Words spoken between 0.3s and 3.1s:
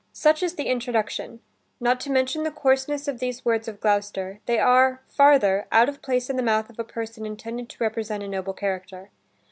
is the introduction. Not to mention the coarseness